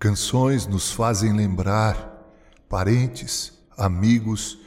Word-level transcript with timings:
Canções 0.00 0.66
nos 0.66 0.90
fazem 0.90 1.30
lembrar 1.36 2.26
parentes, 2.70 3.52
amigos 3.76 4.58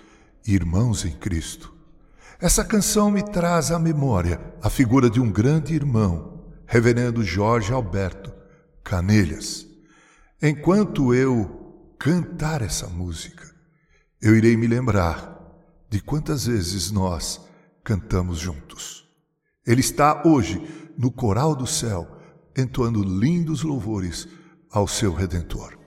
e 0.46 0.54
irmãos 0.54 1.06
em 1.06 1.12
Cristo. 1.12 1.74
Essa 2.40 2.64
canção 2.64 3.10
me 3.10 3.24
traz 3.24 3.72
à 3.72 3.80
memória 3.80 4.40
a 4.62 4.70
figura 4.70 5.10
de 5.10 5.20
um 5.20 5.32
grande 5.32 5.74
irmão, 5.74 6.40
Reverendo 6.68 7.24
Jorge 7.24 7.74
Alberto 7.74 8.32
Canelhas. 8.84 9.66
Enquanto 10.40 11.16
eu 11.16 11.96
cantar 11.98 12.62
essa 12.62 12.86
música, 12.86 13.44
eu 14.22 14.36
irei 14.36 14.56
me 14.56 14.68
lembrar 14.68 15.36
de 15.90 16.00
quantas 16.00 16.46
vezes 16.46 16.92
nós 16.92 17.42
cantamos 17.84 18.38
juntos. 18.38 19.10
Ele 19.66 19.82
está 19.82 20.28
hoje 20.28 20.62
no 20.96 21.12
coral 21.12 21.56
do 21.56 21.66
céu, 21.66 22.20
entoando 22.56 23.02
lindos 23.02 23.64
louvores 23.64 24.28
ao 24.74 24.88
seu 24.88 25.14
Redentor. 25.14 25.78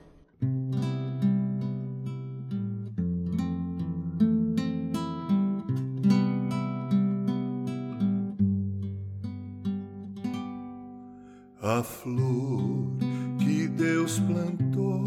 A 11.61 11.83
flor 11.83 12.97
que 13.41 13.67
Deus 13.67 14.21
plantou 14.21 15.03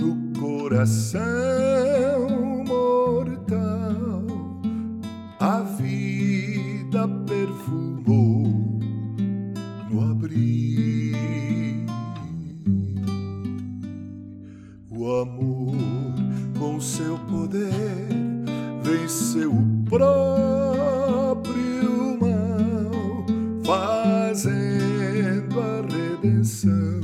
no 0.00 0.40
coração 0.40 1.22
O 15.04 15.20
amor, 15.20 16.14
com 16.58 16.80
seu 16.80 17.18
poder, 17.30 18.08
venceu 18.82 19.52
o 19.52 19.84
próprio 19.84 21.46
mal, 22.18 23.26
fazendo 23.66 25.60
a 25.60 25.82
redenção 25.82 27.02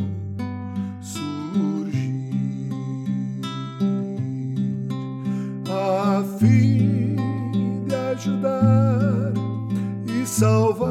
surgir. 1.03 2.31
A 5.69 6.25
fim 6.39 7.17
de 7.87 7.95
ajudar 7.95 9.35
e 10.07 10.25
salvar 10.27 10.90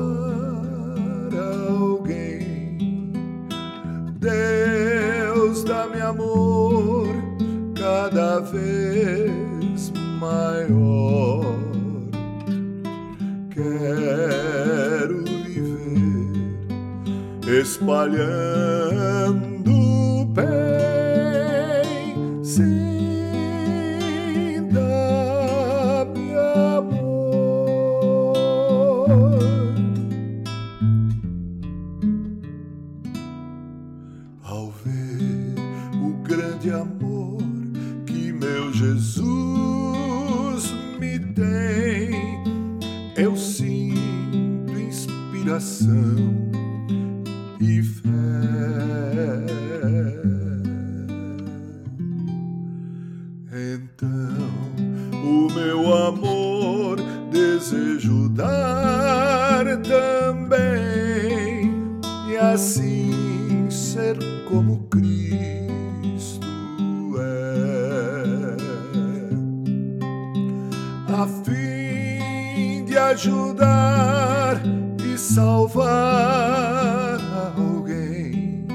cada 8.09 8.39
vez 8.39 9.93
maior. 10.19 11.59
Quero 13.51 15.23
viver 15.45 16.33
espalhando 17.61 18.25
bem. 20.33 22.15
Sim, 22.43 22.63
dá-me 24.73 26.33
amor. 26.75 27.19
Ao 34.43 34.71
ver 34.83 35.53
o 36.03 36.09
grande 36.23 36.71
amor 36.71 37.08
Jesus 38.79 40.73
me 40.97 41.19
tem, 41.19 42.39
eu 43.17 43.35
sinto 43.35 44.71
inspiração 44.71 46.49
e 47.59 47.83
fé. 47.83 48.09
Então, 53.51 54.07
o 55.25 55.51
meu 55.53 55.93
amor 55.93 57.01
desejo 57.33 58.29
dar 58.29 59.65
também 59.81 61.69
e 62.29 62.37
assim 62.37 63.69
ser 63.69 64.17
como 64.47 64.87
Cristo 64.87 65.58
a 71.21 71.27
fim 71.27 72.85
de 72.85 72.97
ajudar 72.97 74.61
e 75.03 75.17
salvar 75.17 77.19
alguém. 77.57 78.65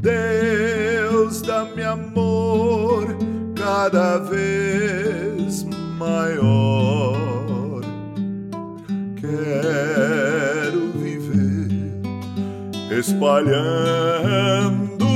Deus 0.00 1.42
dá-me 1.42 1.82
amor 1.82 3.14
cada 3.54 4.16
vez 4.20 5.64
maior. 5.98 7.82
Quero 9.20 10.92
viver 10.92 11.68
espalhando 12.98 15.06